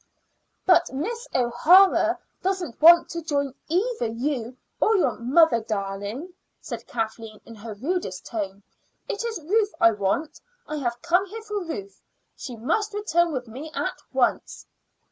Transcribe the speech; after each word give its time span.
"But 0.65 0.91
Miss 0.91 1.27
O'Hara 1.35 2.17
doesn't 2.41 2.81
want 2.81 3.07
to 3.09 3.21
join 3.21 3.53
either 3.67 4.07
you 4.07 4.57
or 4.79 4.95
your 4.97 5.11
'mother 5.19 5.61
darling,'" 5.61 6.33
said 6.59 6.87
Kathleen 6.87 7.39
in 7.45 7.53
her 7.53 7.75
rudest 7.75 8.25
tone. 8.25 8.63
"It 9.07 9.23
is 9.23 9.39
Ruth 9.43 9.75
I 9.79 9.91
want. 9.91 10.41
I 10.67 10.77
have 10.77 10.99
come 11.03 11.27
here 11.27 11.43
for 11.43 11.63
her. 11.65 11.83
She 12.35 12.55
must 12.55 12.95
return 12.95 13.31
with 13.31 13.47
me 13.47 13.69
at 13.75 14.01
once." 14.11 14.65